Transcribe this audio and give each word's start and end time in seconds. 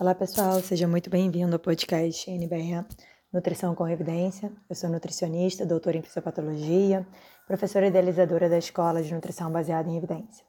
Olá 0.00 0.14
pessoal, 0.14 0.60
seja 0.60 0.86
muito 0.86 1.10
bem-vindo 1.10 1.52
ao 1.52 1.58
podcast 1.58 2.30
NBR 2.30 2.86
Nutrição 3.32 3.74
com 3.74 3.88
Evidência. 3.88 4.52
Eu 4.70 4.76
sou 4.76 4.88
nutricionista, 4.88 5.66
doutora 5.66 5.96
em 5.96 6.02
fisiopatologia, 6.02 7.04
professora 7.48 7.88
idealizadora 7.88 8.48
da 8.48 8.56
Escola 8.56 9.02
de 9.02 9.12
Nutrição 9.12 9.50
Baseada 9.50 9.90
em 9.90 9.96
Evidência. 9.96 10.44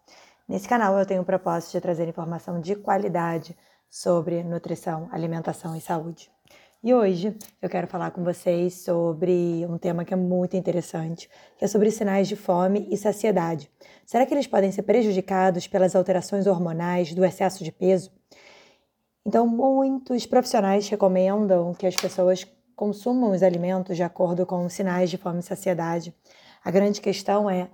Nesse 0.48 0.70
canal 0.70 0.96
eu 1.00 1.04
tenho 1.04 1.24
o 1.24 1.26
propósito 1.26 1.72
de 1.72 1.82
trazer 1.82 2.08
informação 2.08 2.62
de 2.62 2.76
qualidade 2.76 3.58
sobre 3.90 4.44
nutrição, 4.44 5.10
alimentação 5.12 5.76
e 5.76 5.82
saúde. 5.82 6.30
E 6.84 6.94
hoje 6.94 7.36
eu 7.60 7.70
quero 7.72 7.88
falar 7.88 8.12
com 8.12 8.24
vocês 8.24 8.84
sobre 8.84 9.66
um 9.68 9.80
tema 9.80 10.06
que 10.06 10.14
é 10.14 10.18
muito 10.18 10.56
interessante, 10.58 11.28
que 11.58 11.66
é 11.66 11.68
sobre 11.68 11.90
sinais 11.90 12.28
de 12.28 12.36
fome 12.36 12.88
e 12.92 12.96
saciedade. 12.96 13.68
Será 14.06 14.28
que 14.28 14.34
eles 14.36 14.46
podem 14.46 14.72
ser 14.72 14.84
prejudicados 14.84 15.66
pelas 15.66 15.96
alterações 15.96 16.46
hormonais 16.46 17.16
do 17.16 17.26
excesso 17.26 17.64
de 17.64 17.72
peso? 17.72 18.12
Então, 19.26 19.46
muitos 19.46 20.26
profissionais 20.26 20.88
recomendam 20.88 21.74
que 21.74 21.86
as 21.86 21.96
pessoas 21.96 22.46
consumam 22.76 23.32
os 23.32 23.44
alimentos 23.44 23.98
de 23.98 24.04
acordo 24.04 24.46
com 24.46 24.66
os 24.66 24.74
sinais 24.74 25.10
de 25.10 25.18
fome 25.18 25.40
e 25.40 25.44
saciedade. 25.44 26.16
A 26.64 26.72
grande 26.72 27.02
questão 27.02 27.50
é: 27.50 27.70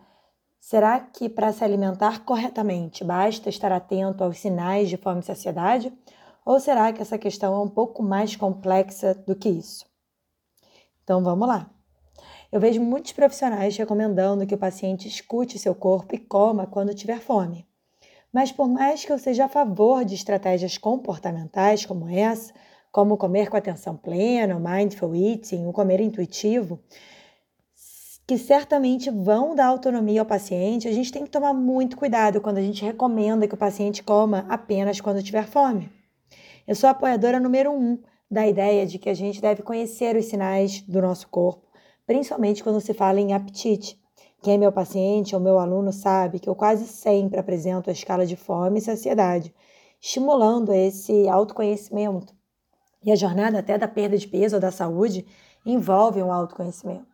será 0.60 1.00
que 1.00 1.30
para 1.30 1.54
se 1.54 1.64
alimentar 1.64 2.26
corretamente 2.26 3.04
basta 3.04 3.50
estar 3.50 3.72
atento 3.72 4.24
aos 4.24 4.40
sinais 4.40 4.90
de 4.90 4.98
fome 4.98 5.20
e 5.20 5.24
saciedade? 5.24 5.94
Ou 6.44 6.60
será 6.60 6.92
que 6.92 7.02
essa 7.02 7.18
questão 7.18 7.56
é 7.56 7.60
um 7.60 7.70
pouco 7.70 8.02
mais 8.02 8.36
complexa 8.36 9.14
do 9.14 9.36
que 9.36 9.50
isso? 9.50 9.86
Então 11.04 11.24
vamos 11.24 11.48
lá. 11.48 11.70
Eu 12.52 12.60
vejo 12.60 12.82
muitos 12.82 13.12
profissionais 13.12 13.78
recomendando 13.78 14.46
que 14.46 14.56
o 14.56 14.58
paciente 14.58 15.08
escute 15.08 15.60
seu 15.60 15.76
corpo 15.76 16.16
e 16.16 16.20
coma 16.20 16.66
quando 16.66 16.96
tiver 16.96 17.20
fome. 17.20 17.68
Mas 18.36 18.52
por 18.52 18.68
mais 18.68 19.06
que 19.06 19.14
eu 19.14 19.18
seja 19.18 19.46
a 19.46 19.48
favor 19.48 20.04
de 20.04 20.14
estratégias 20.14 20.78
comportamentais 20.78 21.86
como 21.86 22.10
essa, 22.10 22.54
como 22.92 23.16
comer 23.16 23.50
com 23.50 23.56
atenção 23.56 23.96
plena, 23.96 24.58
o 24.58 24.60
mindful 24.60 25.16
eating, 25.16 25.66
o 25.66 25.72
comer 25.72 26.02
intuitivo, 26.02 26.78
que 28.28 28.38
certamente 28.38 29.10
vão 29.10 29.56
dar 29.56 29.68
autonomia 29.68 30.20
ao 30.20 30.26
paciente, 30.26 30.86
a 30.86 30.92
gente 30.92 31.14
tem 31.14 31.24
que 31.24 31.30
tomar 31.30 31.54
muito 31.54 31.96
cuidado 31.96 32.42
quando 32.42 32.58
a 32.58 32.62
gente 32.62 32.84
recomenda 32.84 33.48
que 33.48 33.56
o 33.56 33.58
paciente 33.58 34.04
coma 34.04 34.46
apenas 34.50 35.00
quando 35.00 35.24
tiver 35.24 35.48
fome. 35.48 35.90
Eu 36.68 36.76
sou 36.76 36.90
apoiadora 36.90 37.40
número 37.40 37.72
um 37.72 37.98
da 38.30 38.46
ideia 38.46 38.86
de 38.86 39.00
que 39.00 39.08
a 39.08 39.14
gente 39.14 39.40
deve 39.40 39.64
conhecer 39.64 40.14
os 40.18 40.26
sinais 40.26 40.82
do 40.82 41.02
nosso 41.02 41.30
corpo, 41.30 41.66
principalmente 42.06 42.62
quando 42.62 42.82
se 42.82 42.94
fala 42.94 43.22
em 43.22 43.32
apetite. 43.32 43.98
Quem 44.46 44.54
é 44.54 44.58
meu 44.60 44.72
paciente 44.72 45.34
ou 45.34 45.42
meu 45.42 45.58
aluno 45.58 45.92
sabe 45.92 46.38
que 46.38 46.48
eu 46.48 46.54
quase 46.54 46.86
sempre 46.86 47.40
apresento 47.40 47.90
a 47.90 47.94
escala 47.94 48.28
de 48.28 48.36
fome 48.36 48.78
e 48.78 48.82
saciedade, 48.82 49.52
estimulando 50.00 50.72
esse 50.72 51.28
autoconhecimento. 51.28 52.32
E 53.04 53.12
a 53.12 53.16
jornada 53.16 53.58
até 53.58 53.76
da 53.76 53.88
perda 53.88 54.16
de 54.16 54.28
peso 54.28 54.58
ou 54.58 54.62
da 54.62 54.70
saúde 54.70 55.26
envolve 55.66 56.22
um 56.22 56.32
autoconhecimento. 56.32 57.08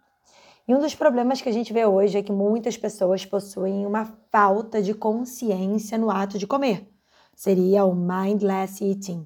E 0.68 0.76
um 0.76 0.80
dos 0.80 0.94
problemas 0.94 1.42
que 1.42 1.48
a 1.48 1.54
gente 1.54 1.72
vê 1.72 1.86
hoje 1.86 2.18
é 2.18 2.22
que 2.22 2.34
muitas 2.34 2.76
pessoas 2.76 3.26
possuem 3.26 3.86
uma 3.86 4.14
falta 4.30 4.82
de 4.82 4.94
consciência 4.94 5.98
no 5.98 6.12
ato 6.12 6.38
de 6.38 6.46
comer. 6.46 6.86
Seria 7.34 7.86
o 7.86 7.96
mindless 7.96 8.84
eating. 8.84 9.26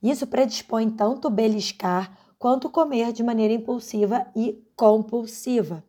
Isso 0.00 0.24
predispõe 0.24 0.88
tanto 0.88 1.28
beliscar 1.28 2.16
quanto 2.38 2.70
comer 2.70 3.12
de 3.12 3.24
maneira 3.24 3.52
impulsiva 3.52 4.24
e 4.36 4.64
compulsiva. 4.76 5.82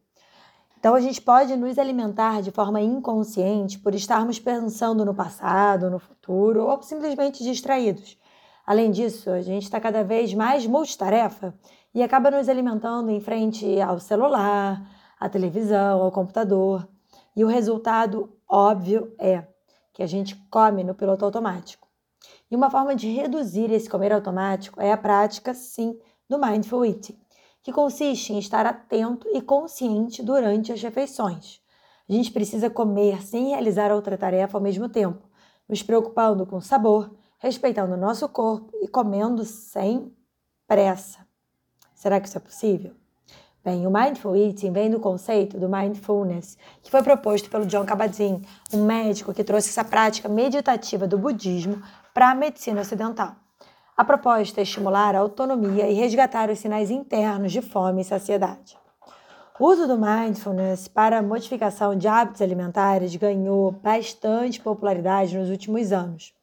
Então, 0.81 0.95
a 0.95 0.99
gente 0.99 1.21
pode 1.21 1.55
nos 1.55 1.77
alimentar 1.77 2.41
de 2.41 2.49
forma 2.49 2.81
inconsciente 2.81 3.77
por 3.77 3.93
estarmos 3.93 4.39
pensando 4.39 5.05
no 5.05 5.13
passado, 5.13 5.91
no 5.91 5.99
futuro 5.99 6.65
ou 6.65 6.81
simplesmente 6.81 7.43
distraídos. 7.43 8.17
Além 8.65 8.89
disso, 8.89 9.29
a 9.29 9.43
gente 9.43 9.61
está 9.61 9.79
cada 9.79 10.03
vez 10.03 10.33
mais 10.33 10.65
multitarefa 10.65 11.53
e 11.93 12.01
acaba 12.01 12.31
nos 12.31 12.49
alimentando 12.49 13.11
em 13.11 13.21
frente 13.21 13.79
ao 13.79 13.99
celular, 13.99 14.81
à 15.19 15.29
televisão, 15.29 16.01
ao 16.01 16.11
computador. 16.11 16.89
E 17.35 17.45
o 17.45 17.47
resultado 17.47 18.35
óbvio 18.49 19.13
é 19.19 19.45
que 19.93 20.01
a 20.01 20.07
gente 20.07 20.35
come 20.49 20.83
no 20.83 20.95
piloto 20.95 21.23
automático. 21.23 21.87
E 22.49 22.55
uma 22.55 22.71
forma 22.71 22.95
de 22.95 23.07
reduzir 23.07 23.71
esse 23.71 23.87
comer 23.87 24.11
automático 24.13 24.81
é 24.81 24.91
a 24.91 24.97
prática, 24.97 25.53
sim, 25.53 25.95
do 26.27 26.39
mindful 26.39 26.83
eating 26.83 27.20
que 27.63 27.71
consiste 27.71 28.33
em 28.33 28.39
estar 28.39 28.65
atento 28.65 29.27
e 29.31 29.41
consciente 29.41 30.23
durante 30.23 30.71
as 30.71 30.81
refeições. 30.81 31.61
A 32.09 32.13
gente 32.13 32.31
precisa 32.31 32.69
comer 32.69 33.23
sem 33.23 33.49
realizar 33.49 33.91
outra 33.91 34.17
tarefa 34.17 34.57
ao 34.57 34.61
mesmo 34.61 34.89
tempo, 34.89 35.29
nos 35.69 35.81
preocupando 35.81 36.45
com 36.45 36.57
o 36.57 36.61
sabor, 36.61 37.15
respeitando 37.37 37.93
o 37.93 37.97
nosso 37.97 38.27
corpo 38.27 38.71
e 38.81 38.87
comendo 38.87 39.45
sem 39.45 40.13
pressa. 40.67 41.25
Será 41.93 42.19
que 42.19 42.27
isso 42.27 42.37
é 42.37 42.41
possível? 42.41 42.95
Bem, 43.63 43.85
o 43.85 43.91
Mindful 43.91 44.35
Eating 44.35 44.71
vem 44.71 44.89
do 44.89 44.99
conceito 44.99 45.59
do 45.59 45.69
Mindfulness, 45.69 46.57
que 46.81 46.89
foi 46.89 47.03
proposto 47.03 47.47
pelo 47.47 47.65
John 47.67 47.85
Kabat-Zinn, 47.85 48.41
um 48.73 48.85
médico 48.85 49.33
que 49.35 49.43
trouxe 49.43 49.69
essa 49.69 49.83
prática 49.83 50.27
meditativa 50.27 51.07
do 51.07 51.15
budismo 51.15 51.79
para 52.11 52.31
a 52.31 52.35
medicina 52.35 52.81
ocidental. 52.81 53.35
A 54.01 54.03
proposta 54.03 54.59
é 54.59 54.63
estimular 54.63 55.15
a 55.15 55.19
autonomia 55.19 55.87
e 55.87 55.93
resgatar 55.93 56.49
os 56.49 56.57
sinais 56.57 56.89
internos 56.89 57.51
de 57.51 57.61
fome 57.61 58.01
e 58.01 58.03
saciedade. 58.03 58.75
O 59.59 59.67
uso 59.67 59.87
do 59.87 59.95
mindfulness 59.95 60.87
para 60.87 61.19
a 61.19 61.21
modificação 61.21 61.95
de 61.95 62.07
hábitos 62.07 62.41
alimentares 62.41 63.15
ganhou 63.15 63.71
bastante 63.71 64.59
popularidade 64.59 65.37
nos 65.37 65.51
últimos 65.51 65.91
anos. 65.91 66.33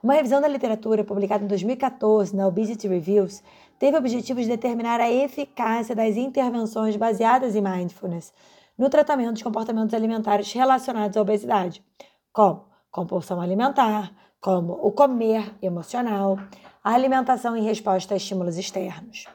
Uma 0.00 0.14
revisão 0.14 0.40
da 0.40 0.46
literatura 0.46 1.02
publicada 1.02 1.42
em 1.42 1.48
2014 1.48 2.36
na 2.36 2.46
Obesity 2.46 2.86
Reviews 2.86 3.42
teve 3.76 3.96
o 3.96 3.98
objetivo 3.98 4.40
de 4.40 4.46
determinar 4.46 5.00
a 5.00 5.10
eficácia 5.10 5.96
das 5.96 6.16
intervenções 6.16 6.94
baseadas 6.94 7.56
em 7.56 7.60
mindfulness 7.60 8.32
no 8.78 8.88
tratamento 8.88 9.34
de 9.34 9.42
comportamentos 9.42 9.94
alimentares 9.94 10.52
relacionados 10.52 11.16
à 11.16 11.20
obesidade, 11.20 11.84
como 12.32 12.66
compulsão 12.88 13.40
alimentar, 13.40 14.12
como 14.40 14.74
o 14.74 14.92
comer 14.92 15.52
emocional, 15.60 16.38
a 16.82 16.92
alimentação 16.92 17.56
em 17.56 17.62
resposta 17.62 18.14
a 18.14 18.16
estímulos 18.16 18.56
externos. 18.56 19.26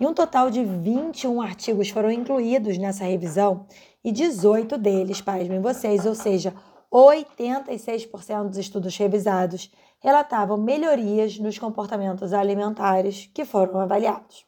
E 0.00 0.06
um 0.06 0.12
total 0.12 0.50
de 0.50 0.64
21 0.64 1.40
artigos 1.40 1.88
foram 1.90 2.10
incluídos 2.10 2.76
nessa 2.78 3.04
revisão 3.04 3.66
e 4.04 4.10
18 4.10 4.76
deles, 4.76 5.20
pasmem 5.20 5.60
vocês, 5.60 6.04
ou 6.04 6.14
seja, 6.14 6.54
86% 6.92 8.48
dos 8.48 8.58
estudos 8.58 8.96
revisados 8.96 9.70
relatavam 10.00 10.58
melhorias 10.58 11.38
nos 11.38 11.58
comportamentos 11.58 12.32
alimentares 12.32 13.30
que 13.32 13.44
foram 13.44 13.80
avaliados. 13.80 14.44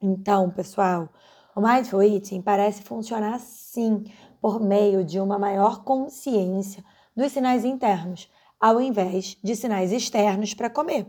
Então, 0.00 0.48
pessoal, 0.50 1.08
o 1.54 1.60
Mindful 1.60 2.02
Eating 2.02 2.40
parece 2.40 2.82
funcionar 2.82 3.38
sim 3.40 4.04
por 4.40 4.60
meio 4.60 5.04
de 5.04 5.20
uma 5.20 5.38
maior 5.38 5.84
consciência 5.84 6.82
dos 7.14 7.32
sinais 7.32 7.64
internos, 7.64 8.30
ao 8.60 8.80
invés 8.80 9.38
de 9.42 9.56
sinais 9.56 9.90
externos 9.90 10.52
para 10.52 10.68
comer. 10.68 11.06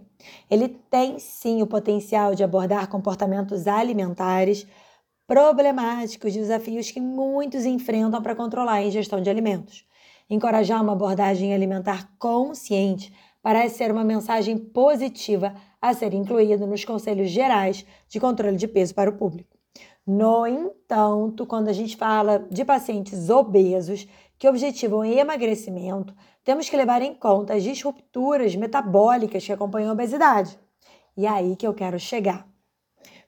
Ele 0.49 0.69
tem 0.69 1.19
sim 1.19 1.61
o 1.61 1.67
potencial 1.67 2.33
de 2.33 2.43
abordar 2.43 2.87
comportamentos 2.87 3.67
alimentares 3.67 4.65
problemáticos, 5.27 6.33
desafios 6.33 6.91
que 6.91 7.01
muitos 7.01 7.65
enfrentam 7.65 8.21
para 8.21 8.35
controlar 8.35 8.75
a 8.75 8.83
ingestão 8.83 9.21
de 9.21 9.29
alimentos. 9.29 9.85
Encorajar 10.29 10.81
uma 10.81 10.93
abordagem 10.93 11.53
alimentar 11.53 12.09
consciente 12.17 13.13
parece 13.41 13.77
ser 13.77 13.91
uma 13.91 14.03
mensagem 14.03 14.57
positiva 14.57 15.53
a 15.81 15.93
ser 15.93 16.13
incluída 16.13 16.65
nos 16.65 16.85
conselhos 16.85 17.29
gerais 17.29 17.85
de 18.07 18.19
controle 18.19 18.55
de 18.55 18.67
peso 18.67 18.93
para 18.93 19.09
o 19.09 19.17
público. 19.17 19.57
No 20.05 20.47
entanto, 20.47 21.45
quando 21.45 21.67
a 21.67 21.73
gente 21.73 21.95
fala 21.95 22.45
de 22.49 22.65
pacientes 22.65 23.29
obesos 23.29 24.07
que 24.41 24.49
objetivam 24.49 25.05
emagrecimento, 25.05 26.15
temos 26.43 26.67
que 26.67 26.75
levar 26.75 26.99
em 27.03 27.13
conta 27.13 27.53
as 27.53 27.61
disrupturas 27.61 28.55
metabólicas 28.55 29.45
que 29.45 29.53
acompanham 29.53 29.91
a 29.91 29.93
obesidade. 29.93 30.59
E 31.15 31.27
é 31.27 31.29
aí 31.29 31.55
que 31.55 31.67
eu 31.67 31.75
quero 31.75 31.99
chegar. 31.99 32.47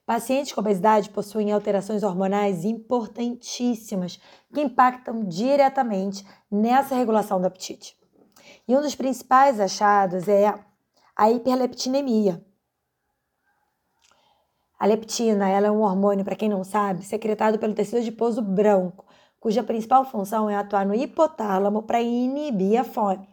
Pacientes 0.08 0.52
com 0.52 0.60
obesidade 0.60 1.12
possuem 1.12 1.52
alterações 1.52 2.02
hormonais 2.02 2.66
importantíssimas 2.66 4.20
que 4.52 4.62
impactam 4.62 5.24
diretamente 5.26 6.26
nessa 6.50 6.96
regulação 6.96 7.40
do 7.40 7.46
apetite. 7.46 7.96
E 8.68 8.76
um 8.76 8.82
dos 8.82 8.96
principais 8.96 9.60
achados 9.60 10.28
é 10.28 10.52
a 11.16 11.30
hiperleptinemia. 11.30 12.44
A 14.80 14.88
leptina 14.88 15.48
ela 15.48 15.68
é 15.68 15.72
um 15.72 15.82
hormônio, 15.82 16.26
para 16.26 16.36
quem 16.36 16.50
não 16.50 16.64
sabe, 16.64 17.06
secretado 17.06 17.60
pelo 17.60 17.76
tecido 17.76 18.00
adiposo 18.00 18.42
branco, 18.42 19.03
cuja 19.44 19.62
principal 19.62 20.06
função 20.06 20.50
é 20.50 20.56
atuar 20.56 20.86
no 20.86 20.96
hipotálamo 20.96 21.84
para 21.84 22.02
inibir 22.02 22.80
a 22.80 22.84
fome. 22.86 23.28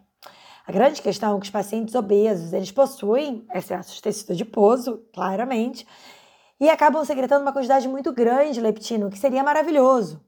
A 0.67 0.69
grande 0.69 1.01
questão 1.01 1.37
é 1.37 1.39
que 1.39 1.45
os 1.45 1.49
pacientes 1.49 1.95
obesos, 1.95 2.51
eles 2.51 2.69
possuem 2.69 3.47
excesso 3.53 3.95
de 3.95 4.01
tecido 4.01 4.33
adiposo, 4.33 5.01
claramente, 5.13 5.87
e 6.59 6.69
acabam 6.69 7.05
secretando 7.05 7.43
uma 7.43 7.53
quantidade 7.53 7.87
muito 7.87 8.11
grande 8.11 8.55
de 8.55 8.59
leptina, 8.59 9.07
o 9.07 9.09
que 9.09 9.17
seria 9.17 9.41
maravilhoso. 9.41 10.21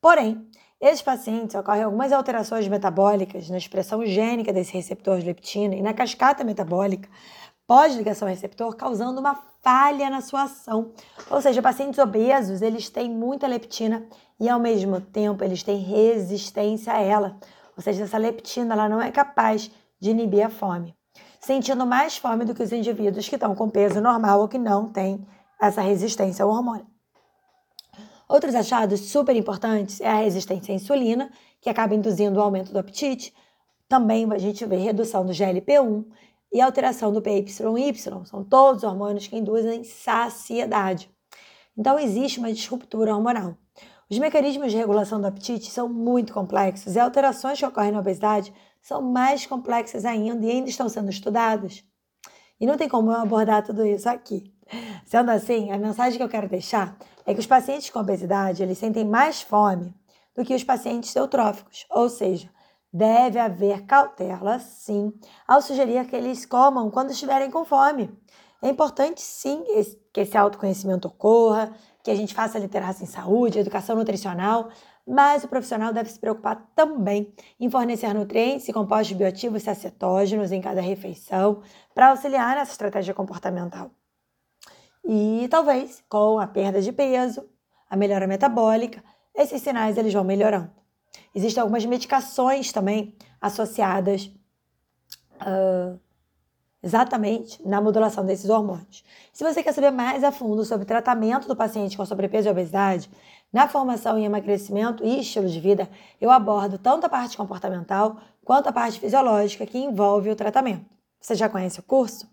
Porém, 0.00 0.48
esses 0.80 1.02
pacientes 1.02 1.54
ocorrem 1.54 1.82
algumas 1.82 2.10
alterações 2.10 2.66
metabólicas 2.66 3.50
na 3.50 3.58
expressão 3.58 4.06
gênica 4.06 4.54
desse 4.54 4.72
receptor 4.72 5.18
de 5.18 5.26
leptina 5.26 5.74
e 5.74 5.82
na 5.82 5.92
cascata 5.92 6.42
metabólica, 6.44 7.10
pós-ligação 7.68 8.26
receptor, 8.26 8.74
causando 8.74 9.20
uma 9.20 9.34
falha 9.62 10.08
na 10.08 10.22
sua 10.22 10.44
ação. 10.44 10.90
Ou 11.30 11.42
seja, 11.42 11.60
pacientes 11.60 11.98
obesos, 11.98 12.62
eles 12.62 12.88
têm 12.88 13.10
muita 13.10 13.46
leptina 13.46 14.06
e 14.40 14.48
ao 14.48 14.58
mesmo 14.58 15.02
tempo 15.02 15.44
eles 15.44 15.62
têm 15.62 15.76
resistência 15.76 16.94
a 16.94 16.98
ela. 16.98 17.36
Ou 17.76 17.82
seja, 17.82 18.04
essa 18.04 18.16
leptina 18.16 18.72
ela 18.72 18.88
não 18.88 19.02
é 19.02 19.12
capaz 19.12 19.70
de 20.00 20.10
inibir 20.10 20.46
a 20.46 20.48
fome, 20.48 20.96
sentindo 21.38 21.84
mais 21.84 22.16
fome 22.16 22.46
do 22.46 22.54
que 22.54 22.62
os 22.62 22.72
indivíduos 22.72 23.28
que 23.28 23.34
estão 23.34 23.54
com 23.54 23.68
peso 23.68 24.00
normal 24.00 24.40
ou 24.40 24.48
que 24.48 24.58
não 24.58 24.88
têm 24.88 25.26
essa 25.60 25.82
resistência 25.82 26.44
ao 26.44 26.50
hormônio. 26.50 26.86
Outros 28.26 28.54
achados 28.54 29.00
super 29.10 29.36
importantes 29.36 30.00
é 30.00 30.08
a 30.08 30.22
resistência 30.22 30.72
à 30.72 30.76
insulina, 30.76 31.30
que 31.60 31.68
acaba 31.68 31.94
induzindo 31.94 32.38
o 32.38 32.42
aumento 32.42 32.72
do 32.72 32.78
apetite. 32.78 33.34
Também 33.86 34.30
a 34.32 34.38
gente 34.38 34.64
vê 34.64 34.76
redução 34.76 35.24
do 35.26 35.32
GLP-1 35.32 36.04
e 36.52 36.60
alteração 36.60 37.12
do 37.12 37.22
PYY. 37.22 37.94
São 38.24 38.44
todos 38.44 38.84
hormônios 38.84 39.26
que 39.26 39.36
induzem 39.36 39.84
saciedade. 39.84 41.10
Então, 41.76 41.98
existe 41.98 42.38
uma 42.38 42.52
disruptura 42.52 43.14
hormonal. 43.14 43.56
Os 44.10 44.18
mecanismos 44.18 44.70
de 44.70 44.78
regulação 44.78 45.20
do 45.20 45.26
apetite 45.26 45.70
são 45.70 45.88
muito 45.88 46.32
complexos 46.32 46.96
e 46.96 46.98
alterações 46.98 47.58
que 47.58 47.66
ocorrem 47.66 47.92
na 47.92 48.00
obesidade 48.00 48.54
são 48.80 49.02
mais 49.02 49.44
complexas 49.44 50.04
ainda 50.04 50.46
e 50.46 50.50
ainda 50.50 50.70
estão 50.70 50.88
sendo 50.88 51.10
estudadas. 51.10 51.84
E 52.58 52.66
não 52.66 52.76
tem 52.76 52.88
como 52.88 53.10
eu 53.10 53.16
abordar 53.16 53.62
tudo 53.62 53.86
isso 53.86 54.08
aqui. 54.08 54.52
Sendo 55.04 55.30
assim, 55.30 55.70
a 55.70 55.78
mensagem 55.78 56.16
que 56.16 56.22
eu 56.22 56.28
quero 56.28 56.48
deixar 56.48 56.96
é 57.26 57.34
que 57.34 57.40
os 57.40 57.46
pacientes 57.46 57.90
com 57.90 58.00
obesidade 58.00 58.62
eles 58.62 58.78
sentem 58.78 59.04
mais 59.04 59.42
fome 59.42 59.94
do 60.34 60.44
que 60.44 60.54
os 60.54 60.64
pacientes 60.64 61.14
eutróficos, 61.14 61.86
ou 61.90 62.08
seja, 62.08 62.48
deve 62.92 63.38
haver 63.38 63.84
cautela, 63.86 64.58
sim, 64.58 65.12
ao 65.46 65.60
sugerir 65.60 66.06
que 66.06 66.16
eles 66.16 66.46
comam 66.46 66.90
quando 66.90 67.10
estiverem 67.10 67.50
com 67.50 67.64
fome. 67.64 68.10
É 68.60 68.68
importante, 68.68 69.20
sim, 69.20 69.64
que 70.12 70.20
esse 70.20 70.36
autoconhecimento 70.36 71.06
ocorra, 71.06 71.72
que 72.02 72.10
a 72.10 72.14
gente 72.14 72.34
faça 72.34 72.58
literacia 72.58 73.04
em 73.04 73.08
saúde, 73.08 73.58
educação 73.58 73.94
nutricional, 73.94 74.68
mas 75.06 75.44
o 75.44 75.48
profissional 75.48 75.92
deve 75.92 76.10
se 76.10 76.18
preocupar 76.18 76.70
também 76.74 77.32
em 77.58 77.70
fornecer 77.70 78.12
nutrientes 78.12 78.68
e 78.68 78.72
compostos 78.72 79.16
bioativos 79.16 79.64
e 79.64 79.70
acetógenos 79.70 80.52
em 80.52 80.60
cada 80.60 80.80
refeição 80.80 81.62
para 81.94 82.10
auxiliar 82.10 82.56
nessa 82.56 82.72
estratégia 82.72 83.14
comportamental. 83.14 83.90
E 85.04 85.46
talvez 85.50 86.04
com 86.08 86.38
a 86.38 86.46
perda 86.46 86.82
de 86.82 86.92
peso, 86.92 87.48
a 87.88 87.96
melhora 87.96 88.26
metabólica, 88.26 89.02
esses 89.34 89.62
sinais 89.62 89.96
eles 89.96 90.12
vão 90.12 90.24
melhorando. 90.24 90.70
Existem 91.34 91.60
algumas 91.60 91.84
medicações 91.84 92.72
também 92.72 93.14
associadas 93.40 94.30
uh, 95.40 95.98
exatamente 96.82 97.66
na 97.66 97.80
modulação 97.80 98.24
desses 98.24 98.48
hormônios. 98.48 99.04
Se 99.32 99.44
você 99.44 99.62
quer 99.62 99.72
saber 99.72 99.90
mais 99.90 100.22
a 100.24 100.32
fundo 100.32 100.64
sobre 100.64 100.84
o 100.84 100.86
tratamento 100.86 101.48
do 101.48 101.56
paciente 101.56 101.96
com 101.96 102.04
sobrepeso 102.04 102.48
e 102.48 102.50
obesidade, 102.50 103.10
na 103.52 103.68
formação 103.68 104.18
em 104.18 104.24
emagrecimento 104.24 105.04
e 105.04 105.20
estilo 105.20 105.48
de 105.48 105.60
vida, 105.60 105.88
eu 106.20 106.30
abordo 106.30 106.78
tanto 106.78 107.06
a 107.06 107.08
parte 107.08 107.36
comportamental 107.36 108.18
quanto 108.44 108.68
a 108.68 108.72
parte 108.72 109.00
fisiológica 109.00 109.66
que 109.66 109.78
envolve 109.78 110.30
o 110.30 110.36
tratamento. 110.36 110.84
Você 111.20 111.34
já 111.34 111.48
conhece 111.48 111.80
o 111.80 111.82
curso? 111.82 112.28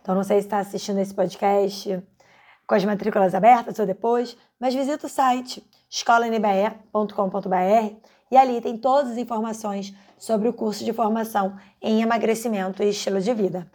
Então, 0.00 0.14
não 0.14 0.24
sei 0.24 0.40
se 0.40 0.46
está 0.46 0.58
assistindo 0.58 0.98
esse 0.98 1.14
podcast 1.14 2.02
com 2.66 2.74
as 2.74 2.84
matrículas 2.84 3.34
abertas 3.34 3.78
ou 3.78 3.86
depois, 3.86 4.36
mas 4.58 4.74
visita 4.74 5.06
o 5.06 5.10
site 5.10 5.68
escolanbe.com.br 5.90 7.96
e 8.30 8.36
ali 8.36 8.60
tem 8.60 8.78
todas 8.78 9.12
as 9.12 9.18
informações 9.18 9.94
sobre 10.18 10.48
o 10.48 10.52
curso 10.52 10.84
de 10.84 10.92
formação 10.92 11.56
em 11.80 12.00
emagrecimento 12.00 12.82
e 12.82 12.88
estilo 12.88 13.20
de 13.20 13.34
vida. 13.34 13.70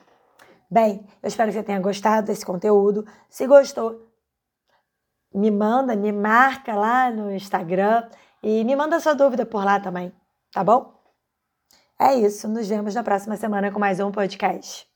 Bem, 0.69 1.05
eu 1.21 1.27
espero 1.27 1.49
que 1.49 1.57
você 1.57 1.63
tenha 1.63 1.79
gostado 1.79 2.27
desse 2.27 2.45
conteúdo. 2.45 3.05
Se 3.29 3.45
gostou, 3.45 4.07
me 5.33 5.51
manda, 5.51 5.95
me 5.95 6.11
marca 6.11 6.75
lá 6.75 7.11
no 7.11 7.31
Instagram 7.31 8.09
e 8.41 8.63
me 8.63 8.75
manda 8.75 8.99
sua 8.99 9.13
dúvida 9.13 9.45
por 9.45 9.63
lá 9.63 9.79
também, 9.79 10.11
tá 10.51 10.63
bom? 10.63 10.97
É 11.99 12.15
isso, 12.15 12.47
nos 12.47 12.67
vemos 12.67 12.95
na 12.95 13.03
próxima 13.03 13.37
semana 13.37 13.71
com 13.71 13.79
mais 13.79 13.99
um 13.99 14.11
podcast. 14.11 14.87